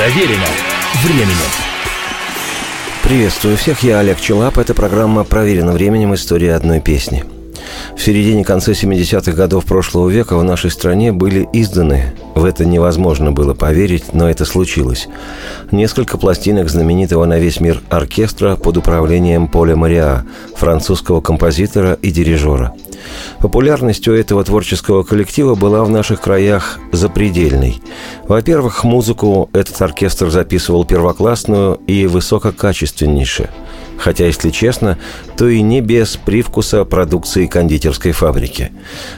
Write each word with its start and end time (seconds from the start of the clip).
Проверено 0.00 0.46
временем. 1.04 1.36
Приветствую 3.02 3.58
всех, 3.58 3.82
я 3.82 3.98
Олег 3.98 4.18
Челап. 4.18 4.56
Это 4.56 4.72
программа 4.72 5.24
«Проверено 5.24 5.72
временем. 5.72 6.14
История 6.14 6.54
одной 6.54 6.80
песни». 6.80 7.26
В 7.98 8.00
середине-конце 8.00 8.72
70-х 8.72 9.32
годов 9.32 9.66
прошлого 9.66 10.08
века 10.08 10.38
в 10.38 10.42
нашей 10.42 10.70
стране 10.70 11.12
были 11.12 11.46
изданы, 11.52 12.14
в 12.34 12.46
это 12.46 12.64
невозможно 12.64 13.30
было 13.30 13.52
поверить, 13.52 14.14
но 14.14 14.30
это 14.30 14.46
случилось, 14.46 15.06
несколько 15.70 16.16
пластинок 16.16 16.70
знаменитого 16.70 17.26
на 17.26 17.38
весь 17.38 17.60
мир 17.60 17.82
оркестра 17.90 18.56
под 18.56 18.78
управлением 18.78 19.48
Поля 19.48 19.76
Мариа, 19.76 20.24
французского 20.56 21.20
композитора 21.20 21.98
и 22.00 22.10
дирижера– 22.10 22.72
Популярность 23.40 24.06
у 24.08 24.12
этого 24.12 24.44
творческого 24.44 25.02
коллектива 25.02 25.54
была 25.54 25.84
в 25.84 25.90
наших 25.90 26.20
краях 26.20 26.78
запредельной. 26.92 27.82
Во-первых, 28.28 28.84
музыку 28.84 29.48
этот 29.52 29.80
оркестр 29.82 30.30
записывал 30.30 30.84
первоклассную 30.84 31.80
и 31.86 32.06
высококачественнейшую. 32.06 33.48
Хотя, 33.96 34.26
если 34.26 34.48
честно, 34.50 34.98
то 35.36 35.46
и 35.46 35.60
не 35.60 35.82
без 35.82 36.16
привкуса 36.16 36.84
продукции 36.84 37.46
кондитерской 37.46 38.12
фабрики. 38.12 38.72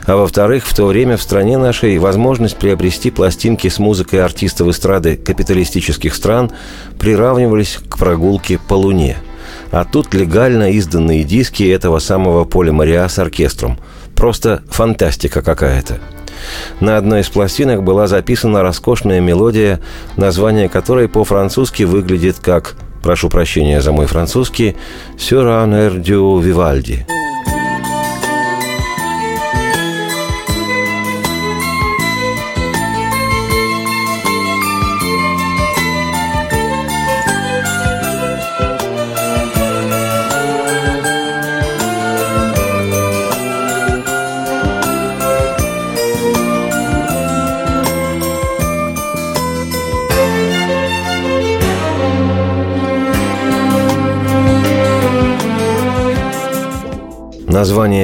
А 0.07 0.17
во-вторых, 0.17 0.67
в 0.67 0.75
то 0.75 0.87
время 0.87 1.17
в 1.17 1.23
стране 1.23 1.57
нашей 1.57 1.99
возможность 1.99 2.57
приобрести 2.57 3.13
пластинки 3.13 3.69
с 3.69 3.79
музыкой 3.79 4.25
артистов 4.25 4.69
эстрады 4.69 5.17
капиталистических 5.17 6.15
стран 6.15 6.51
приравнивались 6.99 7.79
к 7.89 7.97
прогулке 7.97 8.59
по 8.59 8.75
Луне– 8.75 9.19
а 9.73 9.85
тут 9.85 10.15
легально 10.15 10.71
изданные 10.71 11.25
диски 11.25 11.65
этого 11.65 11.99
самого 11.99 12.45
Поля 12.45 12.73
Мариа 12.73 13.09
с 13.09 13.19
оркестром. 13.19 13.79
Просто 14.15 14.63
фантастика 14.71 15.43
какая-то. 15.43 15.99
На 16.81 16.97
одной 16.97 17.23
из 17.23 17.29
пластинок 17.29 17.83
была 17.83 18.07
записана 18.07 18.63
роскошная 18.63 19.21
мелодия, 19.21 19.81
название 20.17 20.69
которой 20.69 21.09
по-французски 21.09 21.85
выглядит 21.85 22.37
как, 22.39 22.77
прошу 23.03 23.29
прощения 23.29 23.81
за 23.81 23.93
мой 23.93 24.07
французский, 24.07 24.77
«Сюран 25.19 25.75
эрдю 25.75 26.39
Вивальди». 26.39 27.07
Название 27.07 27.22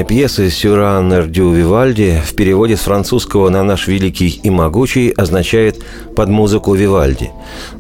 пьесы 0.09 0.49
«Сюран 0.49 1.13
Эрдю 1.13 1.53
Вивальди» 1.53 2.23
в 2.27 2.35
переводе 2.35 2.79
с 2.79 2.81
французского 2.81 3.51
на 3.51 3.63
наш 3.63 3.89
великий 3.89 4.41
и 4.43 4.49
могучий 4.49 5.11
означает 5.11 5.85
«под 6.17 6.31
музыку 6.31 6.73
Вивальди». 6.73 7.31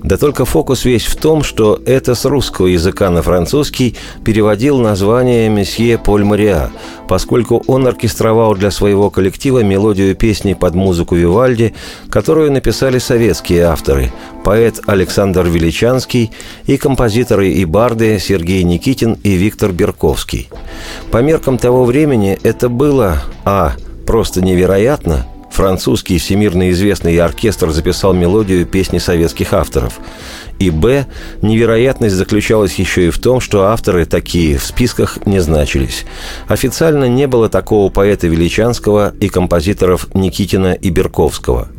Да 0.02 0.18
только 0.18 0.44
фокус 0.44 0.84
весь 0.84 1.06
в 1.06 1.16
том, 1.16 1.42
что 1.42 1.80
это 1.86 2.14
с 2.14 2.26
русского 2.26 2.66
языка 2.66 3.08
на 3.08 3.22
французский 3.22 3.96
переводил 4.26 4.78
название 4.78 5.48
месье 5.48 5.96
Поль 5.96 6.22
Мариа, 6.22 6.70
поскольку 7.08 7.64
он 7.66 7.86
оркестровал 7.86 8.54
для 8.54 8.70
своего 8.70 9.08
коллектива 9.08 9.62
мелодию 9.62 10.14
песни 10.14 10.52
под 10.52 10.74
музыку 10.74 11.14
Вивальди, 11.14 11.74
которую 12.10 12.52
написали 12.52 12.98
советские 12.98 13.62
авторы– 13.62 14.12
поэт 14.48 14.80
Александр 14.86 15.46
Величанский 15.46 16.32
и 16.64 16.78
композиторы 16.78 17.50
и 17.50 17.66
барды 17.66 18.18
Сергей 18.18 18.62
Никитин 18.62 19.18
и 19.22 19.32
Виктор 19.32 19.72
Берковский. 19.72 20.48
По 21.10 21.18
меркам 21.18 21.58
того 21.58 21.84
времени 21.84 22.17
это 22.26 22.68
было 22.68 23.22
а. 23.44 23.74
просто 24.06 24.42
невероятно– 24.42 25.26
французский 25.58 26.18
всемирно 26.18 26.70
известный 26.70 27.18
оркестр 27.18 27.70
записал 27.70 28.12
мелодию 28.12 28.64
песни 28.64 28.98
советских 28.98 29.52
авторов. 29.52 29.98
И 30.60 30.70
б. 30.70 31.06
Невероятность 31.42 32.14
заключалась 32.14 32.74
еще 32.76 33.08
и 33.08 33.10
в 33.10 33.18
том, 33.18 33.40
что 33.40 33.64
авторы 33.64 34.06
такие 34.06 34.56
в 34.56 34.64
списках 34.64 35.26
не 35.26 35.40
значились. 35.40 36.04
Официально 36.46 37.08
не 37.08 37.26
было 37.26 37.48
такого 37.48 37.90
поэта 37.90 38.28
Величанского 38.28 39.12
и 39.20 39.28
композиторов 39.28 40.06
Никитина 40.14 40.74
и 40.74 40.90
Берковского– 40.90 41.68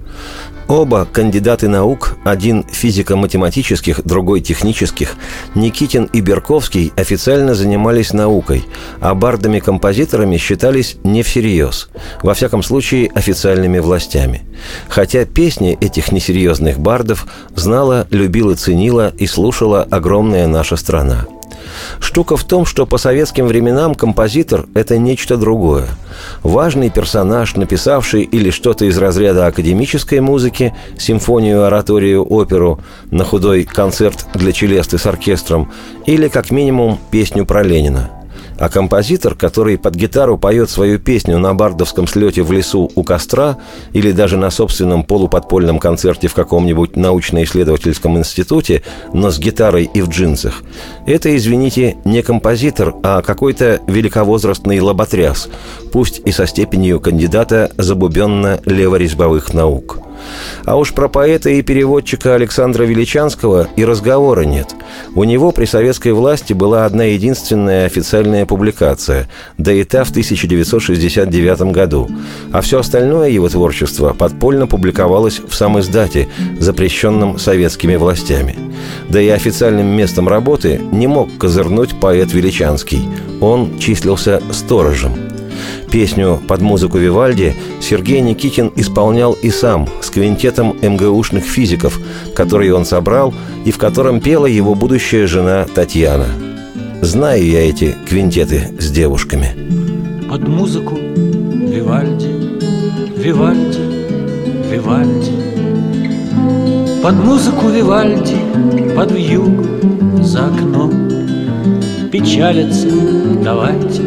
Оба 0.70 1.08
кандидаты 1.12 1.68
наук, 1.68 2.16
один 2.24 2.64
физико-математических, 2.64 4.06
другой 4.06 4.40
технических, 4.40 5.16
Никитин 5.56 6.04
и 6.14 6.22
Берковский 6.22 6.94
официально 6.96 7.56
занимались 7.56 8.14
наукой, 8.14 8.64
а 9.02 9.16
бардами-композиторами 9.16 10.38
считались 10.38 10.98
не 11.04 11.24
всерьез, 11.24 11.90
во 12.22 12.36
всяком 12.36 12.62
случае 12.62 13.10
официальными 13.16 13.80
властями. 13.80 14.44
Хотя 14.90 15.26
песни 15.26 15.76
этих 15.82 16.12
несерьезных 16.12 16.78
бардов 16.78 17.26
знала, 17.56 18.06
любила, 18.12 18.54
ценила 18.54 19.12
и 19.18 19.26
слушала 19.26 19.82
огромная 19.90 20.46
наша 20.46 20.76
страна– 20.76 21.26
Штука 22.00 22.38
в 22.38 22.44
том, 22.44 22.66
что 22.66 22.86
по 22.86 22.98
советским 22.98 23.48
временам 23.48 23.96
композитор– 23.96 24.66
это 24.74 24.98
нечто 24.98 25.38
другое. 25.38 25.88
Важный 26.44 26.90
персонаж, 26.90 27.56
написавший 27.56 28.24
или 28.24 28.50
что-то 28.50 28.86
из 28.86 28.98
разряда 28.98 29.48
академической 29.48 30.20
музыки, 30.20 30.74
симфонию, 30.98 31.66
ораторию, 31.66 32.26
оперу, 32.30 32.80
на 33.12 33.24
худой 33.24 33.64
концерт 33.64 34.28
для 34.34 34.52
челесты 34.52 34.98
с 34.98 35.06
оркестром, 35.06 35.72
или, 36.06 36.28
как 36.28 36.52
минимум, 36.52 37.00
песню 37.12 37.46
про 37.46 37.64
Ленина– 37.64 38.12
а 38.60 38.70
композитор, 38.70 39.36
который 39.36 39.78
под 39.78 39.96
гитару 39.96 40.38
поет 40.38 40.70
свою 40.70 41.00
песню 41.00 41.40
на 41.40 41.54
бардовском 41.54 42.08
слете 42.08 42.44
в 42.44 42.52
лесу 42.52 42.92
у 42.94 43.04
костра 43.04 43.58
или 43.94 44.12
даже 44.12 44.38
на 44.38 44.52
собственном 44.52 45.04
полуподпольном 45.04 45.80
концерте 45.80 46.28
в 46.28 46.34
каком-нибудь 46.34 46.96
научно-исследовательском 46.96 48.18
институте, 48.18 48.84
но 49.14 49.32
с 49.32 49.40
гитарой 49.40 49.90
и 49.92 50.02
в 50.02 50.10
джинсах, 50.10 50.64
это, 51.08 51.36
извините, 51.36 51.98
не 52.04 52.22
композитор, 52.22 52.96
а 53.02 53.22
какой-то 53.22 53.80
великовозрастный 53.88 54.80
лоботряс, 54.82 55.50
пусть 55.94 56.22
и 56.26 56.32
со 56.32 56.46
степенью 56.46 57.00
кандидата 57.00 57.72
забубенно-леворезьбовых 57.78 59.54
наук– 59.54 60.00
а 60.66 60.78
уж 60.78 60.94
про 60.94 61.08
поэта 61.08 61.50
и 61.50 61.62
переводчика 61.62 62.36
Александра 62.36 62.84
Величанского 62.84 63.68
и 63.76 63.86
разговора 63.86 64.42
нет. 64.42 64.76
У 65.16 65.24
него 65.24 65.52
при 65.52 65.66
советской 65.66 66.14
власти 66.14 66.54
была 66.54 66.86
одна 66.86 67.06
единственная 67.06 67.86
официальная 67.86 68.46
публикация, 68.46 69.28
да 69.58 69.72
и 69.72 69.84
та 69.84 70.04
в 70.04 70.10
1969 70.10 71.62
году. 71.72 72.10
А 72.52 72.62
все 72.62 72.80
остальное 72.80 73.30
его 73.30 73.50
творчество 73.50 74.14
подпольно 74.14 74.68
публиковалось 74.68 75.40
в 75.40 75.54
сам 75.54 75.80
издате, 75.80 76.28
запрещенном 76.60 77.40
советскими 77.40 77.96
властями. 77.96 78.56
Да 79.10 79.22
и 79.22 79.30
официальным 79.30 79.88
местом 79.88 80.28
работы 80.28 80.80
не 80.92 81.08
мог 81.08 81.38
козырнуть 81.38 82.00
поэт 82.00 82.34
Величанский. 82.34 83.10
Он 83.42 83.78
числился 83.80 84.42
сторожем. 84.52 85.29
Песню 85.92 86.40
под 86.48 86.62
музыку 86.62 87.00
Вивальди 87.00 87.56
Сергей 87.82 88.22
Никитин 88.22 88.72
исполнял 88.76 89.34
и 89.34 89.50
сам 89.50 89.88
с 90.02 90.10
квинтетом 90.12 90.78
МГУшных 90.82 91.44
физиков, 91.44 92.00
который 92.36 92.72
он 92.72 92.86
собрал 92.86 93.34
и 93.66 93.72
в 93.72 93.80
котором 93.80 94.20
пела 94.22 94.46
его 94.46 94.76
будущая 94.76 95.26
жена 95.26 95.66
Татьяна. 95.74 96.28
Знаю 97.02 97.44
я 97.44 97.68
эти 97.68 97.96
квинтеты 98.08 98.70
с 98.80 98.92
девушками. 98.92 99.56
Под 100.30 100.48
музыку 100.48 100.96
Вивальди, 100.96 102.28
Вивальди, 103.18 103.80
Вивальди 104.72 105.32
Под 107.02 107.16
музыку 107.16 107.70
Вивальди, 107.70 108.36
под 108.96 109.12
вьюг 109.12 109.66
за 110.22 110.46
окном 110.46 111.10
Печалится, 112.12 112.90
давайте, 113.44 114.04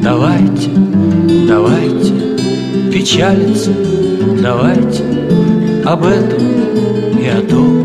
давайте 0.00 0.91
печалиться, 3.02 3.72
давайте 4.40 5.02
об 5.84 6.06
этом 6.06 7.18
и 7.18 7.26
о 7.26 7.42
том. 7.42 7.82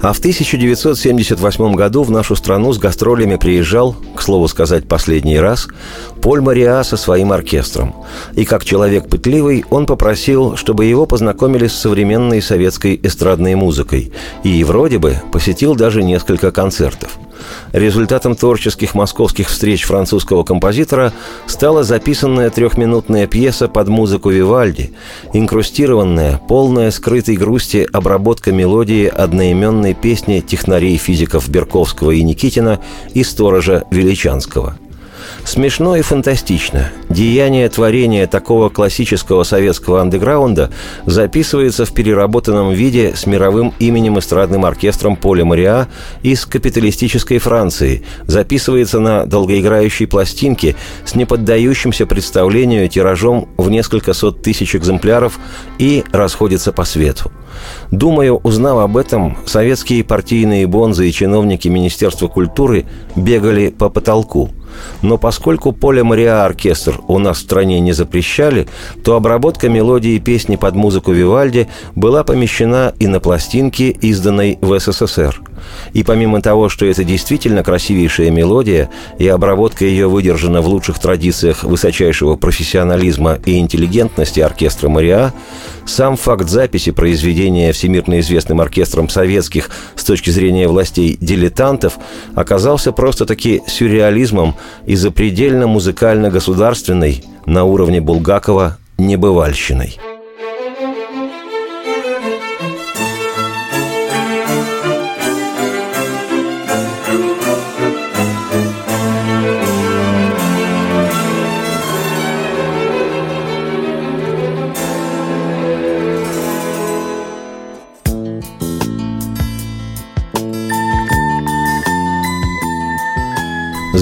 А 0.00 0.14
в 0.14 0.18
1978 0.18 1.74
году 1.74 2.02
в 2.04 2.10
нашу 2.10 2.34
страну 2.36 2.72
с 2.72 2.78
гастролями 2.78 3.36
приезжал, 3.36 3.94
к 4.16 4.22
слову 4.22 4.48
сказать, 4.48 4.88
последний 4.88 5.38
раз, 5.38 5.68
Поль 6.22 6.40
Мариа 6.40 6.82
со 6.84 6.96
своим 6.96 7.32
оркестром. 7.32 7.94
И 8.34 8.46
как 8.46 8.64
человек 8.64 9.08
пытливый, 9.08 9.64
он 9.70 9.84
попросил, 9.84 10.56
чтобы 10.56 10.86
его 10.86 11.04
познакомили 11.04 11.68
с 11.68 11.74
современной 11.74 12.40
советской 12.40 12.98
эстрадной 13.00 13.54
музыкой. 13.54 14.10
И 14.42 14.64
вроде 14.64 14.98
бы 14.98 15.20
посетил 15.30 15.76
даже 15.76 16.02
несколько 16.02 16.50
концертов– 16.50 17.18
Результатом 17.72 18.34
творческих 18.34 18.94
московских 18.94 19.48
встреч 19.48 19.84
французского 19.84 20.44
композитора 20.44 21.12
стала 21.46 21.84
записанная 21.84 22.50
трехминутная 22.50 23.26
пьеса 23.26 23.68
под 23.68 23.88
музыку 23.88 24.30
Вивальди, 24.30 24.92
инкрустированная, 25.32 26.40
полная 26.48 26.90
скрытой 26.90 27.36
грусти 27.36 27.86
обработка 27.92 28.52
мелодии 28.52 29.06
одноименной 29.06 29.94
песни 29.94 30.40
технарей 30.40 30.96
физиков 30.96 31.48
Берковского 31.48 32.10
и 32.10 32.22
Никитина 32.22 32.80
и 33.14 33.24
сторожа 33.24 33.84
Величанского– 33.90 34.76
Смешно 35.44 35.96
и 35.96 36.02
фантастично. 36.02 36.90
Деяние 37.08 37.68
творения 37.68 38.26
такого 38.26 38.68
классического 38.68 39.42
советского 39.42 40.00
андеграунда 40.00 40.70
записывается 41.04 41.84
в 41.84 41.92
переработанном 41.92 42.72
виде 42.72 43.14
с 43.14 43.26
мировым 43.26 43.74
именем 43.78 44.18
эстрадным 44.18 44.64
оркестром 44.64 45.16
Поля 45.16 45.44
Мариа 45.44 45.88
из 46.22 46.46
капиталистической 46.46 47.38
Франции, 47.38 48.04
записывается 48.26 49.00
на 49.00 49.26
долгоиграющей 49.26 50.06
пластинке 50.06 50.76
с 51.04 51.14
неподдающимся 51.14 52.06
представлению 52.06 52.88
тиражом 52.88 53.48
в 53.56 53.68
несколько 53.68 54.14
сот 54.14 54.42
тысяч 54.42 54.74
экземпляров 54.74 55.38
и 55.78 56.04
расходится 56.12 56.72
по 56.72 56.84
свету. 56.84 57.30
Думаю, 57.90 58.36
узнав 58.36 58.78
об 58.78 58.96
этом, 58.96 59.36
советские 59.44 60.04
партийные 60.04 60.66
бонзы 60.66 61.08
и 61.08 61.12
чиновники 61.12 61.68
Министерства 61.68 62.28
культуры 62.28 62.86
бегали 63.16 63.68
по 63.68 63.88
потолку– 63.88 64.50
но 65.02 65.18
поскольку 65.18 65.72
поле 65.72 66.02
Мариа 66.02 66.44
оркестр 66.44 67.00
у 67.08 67.18
нас 67.18 67.38
в 67.38 67.40
стране 67.40 67.80
не 67.80 67.92
запрещали, 67.92 68.68
то 69.04 69.16
обработка 69.16 69.68
мелодии 69.68 70.18
песни 70.18 70.56
под 70.56 70.74
музыку 70.74 71.12
Вивальди 71.12 71.68
была 71.94 72.24
помещена 72.24 72.94
и 72.98 73.06
на 73.06 73.20
пластинке, 73.20 73.90
изданной 73.90 74.58
в 74.60 74.78
СССР. 74.78 75.40
И 75.92 76.02
помимо 76.02 76.40
того, 76.40 76.68
что 76.68 76.86
это 76.86 77.04
действительно 77.04 77.62
красивейшая 77.62 78.30
мелодия, 78.30 78.90
и 79.18 79.26
обработка 79.28 79.84
ее 79.84 80.08
выдержана 80.08 80.60
в 80.60 80.68
лучших 80.68 80.98
традициях 80.98 81.64
высочайшего 81.64 82.36
профессионализма 82.36 83.38
и 83.44 83.58
интеллигентности 83.58 84.40
оркестра 84.40 84.88
Мариа, 84.88 85.32
сам 85.86 86.16
факт 86.16 86.48
записи 86.48 86.90
произведения 86.90 87.72
всемирно 87.72 88.20
известным 88.20 88.60
оркестром 88.60 89.08
советских 89.08 89.70
с 89.96 90.04
точки 90.04 90.30
зрения 90.30 90.68
властей 90.68 91.16
дилетантов 91.20 91.98
оказался 92.34 92.92
просто-таки 92.92 93.62
сюрреализмом 93.66 94.54
и 94.86 94.94
запредельно 94.94 95.66
музыкально-государственной 95.66 97.24
на 97.46 97.64
уровне 97.64 98.00
Булгакова 98.00 98.78
небывальщиной. 98.98 99.98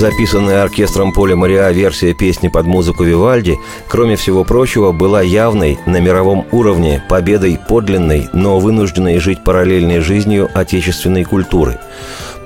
Записанная 0.01 0.63
оркестром 0.63 1.13
Поля 1.13 1.37
Мариа 1.37 1.71
версия 1.73 2.15
песни 2.15 2.49
под 2.49 2.65
музыку 2.65 3.05
Вивальди, 3.05 3.59
кроме 3.87 4.17
всего 4.17 4.45
прочего, 4.45 4.93
была 4.93 5.21
явной 5.21 5.79
на 5.85 6.01
мировом 6.01 6.47
уровне 6.53 7.05
победой 7.07 7.61
подлинной, 7.69 8.31
но 8.33 8.59
вынужденной 8.59 9.19
жить 9.19 9.45
параллельной 9.45 10.01
жизнью 10.01 10.49
отечественной 10.55 11.25
культуры. 11.25 11.79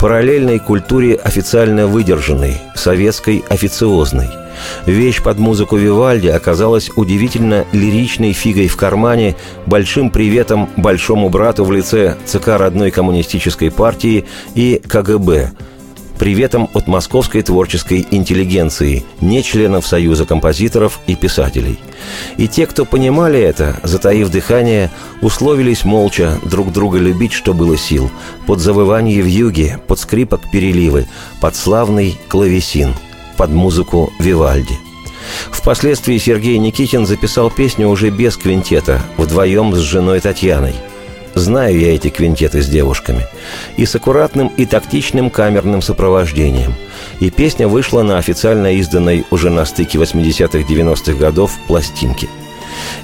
Параллельной 0.00 0.58
культуре 0.58 1.14
официально 1.14 1.86
выдержанной, 1.86 2.56
советской 2.74 3.44
официозной– 3.48 4.30
Вещь 4.86 5.20
под 5.20 5.40
музыку 5.40 5.76
Вивальди 5.76 6.28
оказалась 6.28 6.88
удивительно 6.94 7.66
лиричной 7.72 8.32
фигой 8.32 8.68
в 8.68 8.76
кармане, 8.76 9.34
большим 9.66 10.10
приветом 10.10 10.68
большому 10.76 11.28
брату 11.28 11.64
в 11.64 11.72
лице 11.72 12.16
ЦК 12.24 12.48
родной 12.48 12.92
коммунистической 12.92 13.72
партии 13.72 14.26
и 14.54 14.80
КГБ– 14.86 15.50
приветом 16.18 16.68
от 16.74 16.86
московской 16.86 17.42
творческой 17.42 18.06
интеллигенции, 18.10 19.04
не 19.20 19.42
членов 19.42 19.86
Союза 19.86 20.24
композиторов 20.24 21.00
и 21.06 21.14
писателей. 21.14 21.78
И 22.36 22.48
те, 22.48 22.66
кто 22.66 22.84
понимали 22.84 23.40
это, 23.40 23.80
затаив 23.82 24.30
дыхание, 24.30 24.90
условились 25.20 25.84
молча 25.84 26.38
друг 26.44 26.72
друга 26.72 26.98
любить, 26.98 27.32
что 27.32 27.54
было 27.54 27.76
сил, 27.76 28.10
под 28.46 28.60
завывание 28.60 29.22
в 29.22 29.26
юге, 29.26 29.80
под 29.86 29.98
скрипок 29.98 30.50
переливы, 30.50 31.06
под 31.40 31.56
славный 31.56 32.18
клавесин, 32.28 32.94
под 33.36 33.50
музыку 33.50 34.12
Вивальди. 34.18 34.78
Впоследствии 35.50 36.18
Сергей 36.18 36.58
Никитин 36.58 37.06
записал 37.06 37.50
песню 37.50 37.88
уже 37.88 38.10
без 38.10 38.36
квинтета, 38.36 39.02
вдвоем 39.16 39.74
с 39.74 39.78
женой 39.78 40.20
Татьяной– 40.20 40.74
Знаю 41.34 41.78
я 41.80 41.94
эти 41.94 42.08
квинтеты 42.08 42.62
с 42.62 42.68
девушками. 42.68 43.26
И 43.76 43.86
с 43.86 43.94
аккуратным 43.94 44.48
и 44.56 44.66
тактичным 44.66 45.30
камерным 45.30 45.82
сопровождением. 45.82 46.74
И 47.18 47.30
песня 47.30 47.66
вышла 47.66 48.02
на 48.02 48.18
официально 48.18 48.74
изданной 48.74 49.26
уже 49.30 49.50
на 49.50 49.64
стыке 49.64 49.98
80-х-90-х 49.98 51.14
годов 51.14 51.52
пластинке. 51.66 52.28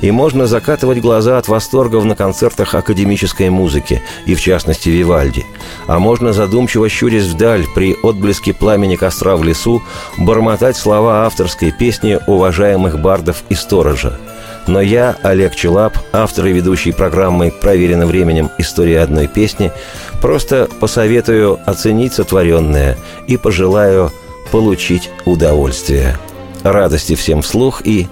И 0.00 0.10
можно 0.10 0.46
закатывать 0.46 1.00
глаза 1.00 1.38
от 1.38 1.48
восторгов 1.48 2.04
на 2.04 2.14
концертах 2.14 2.74
академической 2.74 3.50
музыки, 3.50 4.02
и 4.26 4.34
в 4.34 4.40
частности 4.40 4.88
Вивальди. 4.88 5.44
А 5.86 5.98
можно 5.98 6.32
задумчиво 6.32 6.88
щурясь 6.88 7.26
вдаль 7.26 7.64
при 7.74 7.94
отблеске 7.94 8.52
пламени 8.52 8.96
костра 8.96 9.36
в 9.36 9.44
лесу 9.44 9.82
бормотать 10.18 10.76
слова 10.76 11.26
авторской 11.26 11.72
песни 11.72 12.18
уважаемых 12.26 13.00
бардов 13.00 13.42
и 13.48 13.54
сторожа– 13.54 14.18
но 14.66 14.80
я, 14.80 15.16
Олег 15.22 15.54
Челап, 15.54 15.98
автор 16.12 16.46
и 16.46 16.52
ведущий 16.52 16.92
программы 16.92 17.50
«Проверено 17.50 18.06
временем. 18.06 18.50
История 18.58 19.00
одной 19.00 19.26
песни», 19.26 19.72
просто 20.20 20.68
посоветую 20.80 21.58
оценить 21.66 22.12
сотворенное 22.12 22.96
и 23.26 23.36
пожелаю 23.36 24.12
получить 24.50 25.10
удовольствие. 25.24 26.16
Радости 26.62 27.14
всем 27.14 27.42
вслух 27.42 27.82
и 27.84 28.06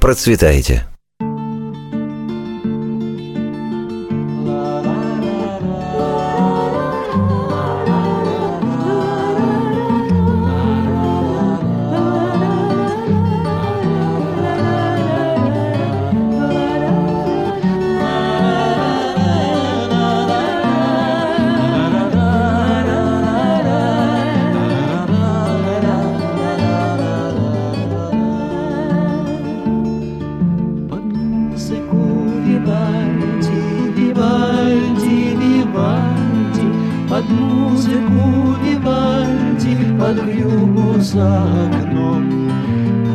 процветайте! 0.00 0.84
к 40.14 41.00
за 41.00 41.44
окном 41.44 42.50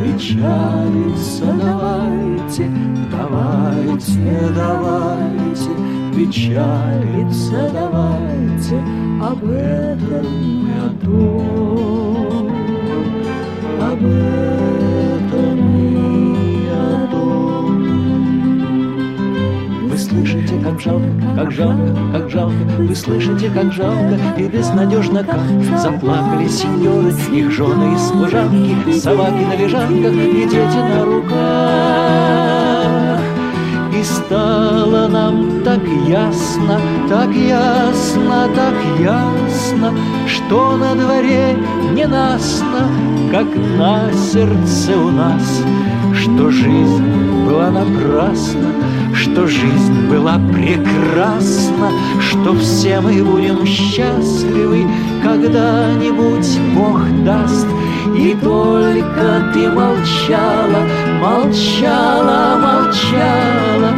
Печалиться 0.02 1.46
давайте, 1.46 2.70
давайте, 3.10 4.52
давайте 4.54 5.70
Печалиться 6.16 7.70
давайте 7.72 8.76
об 9.22 9.44
этом 9.50 10.26
и 10.66 10.72
о 10.78 10.90
том 11.04 12.50
Об 13.80 14.04
этом. 14.04 14.89
Безнадежно 24.48 25.24
как 25.24 25.40
Заплакали 25.78 26.48
сеньоры, 26.48 27.12
их 27.32 27.50
жены 27.50 27.94
и 27.94 27.98
служанки, 27.98 28.92
Собаки 28.98 29.44
на 29.44 29.56
лежанках 29.56 30.12
и 30.12 30.48
дети 30.48 30.76
на 30.76 31.04
руках. 31.04 32.40
И 33.94 34.02
стало 34.02 35.08
нам 35.08 35.62
так 35.62 35.80
ясно, 36.08 36.80
так 37.08 37.30
ясно, 37.34 38.48
так 38.56 38.74
ясно, 38.98 39.92
Что 40.26 40.76
на 40.76 40.94
дворе 40.94 41.56
ненастно, 41.92 42.88
как 43.30 43.46
на 43.76 44.10
сердце 44.12 44.96
у 44.96 45.10
нас, 45.10 45.62
Что 46.22 46.50
жизнь 46.50 47.46
была 47.46 47.70
напрасна, 47.70 48.68
что 49.14 49.46
жизнь 49.46 50.06
была 50.06 50.38
прекрасна, 50.52 51.90
что 52.20 52.54
все 52.56 53.00
мы 53.00 53.24
будем 53.24 53.64
счастливы, 53.64 54.86
когда-нибудь 55.22 56.58
Бог 56.74 57.00
даст. 57.24 57.66
И 58.14 58.36
только 58.42 59.50
ты 59.54 59.70
молчала, 59.70 60.82
молчала, 61.22 62.58
молчала, 62.58 63.94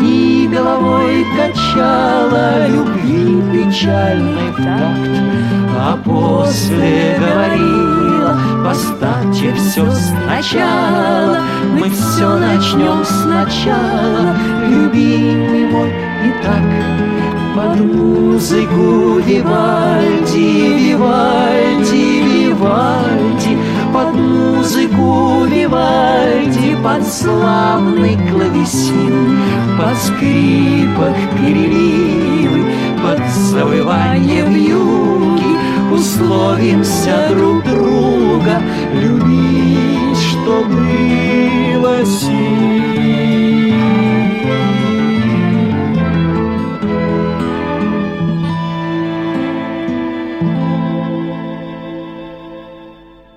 и 0.00 0.48
головой 0.50 1.26
качала 1.36 2.66
любви 2.68 3.42
печальный 3.52 4.52
такт, 4.56 5.10
а 5.76 5.98
после 6.02 7.18
говорила, 7.18 7.87
поставьте 8.68 9.54
все 9.54 9.90
сначала, 9.90 11.38
мы 11.72 11.88
все 11.88 12.38
начнем 12.38 13.02
сначала, 13.02 14.36
любимый 14.68 15.70
мой, 15.70 15.88
и 15.88 16.42
так 16.42 16.62
под 17.56 17.80
музыку 17.80 19.20
Вивальди, 19.20 20.90
Вивальди, 20.90 22.20
Вивальди, 22.20 23.56
под 23.90 24.14
музыку 24.14 25.44
Вивальди, 25.46 26.76
под 26.84 27.06
славный 27.06 28.18
клавесин, 28.30 29.38
под 29.78 29.96
скрипок 29.96 31.16
переливы, 31.38 32.70
под 33.02 33.26
завывание 33.30 34.44
вьюги, 34.44 35.56
условимся 35.90 37.30
друг 37.30 37.64
друга 38.38 38.62
любить, 38.94 40.18
что 40.18 40.64
было 40.64 42.04
сил. 42.04 42.57